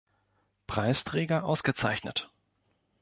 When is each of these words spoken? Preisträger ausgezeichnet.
Preisträger 0.65 1.43
ausgezeichnet. 1.43 2.27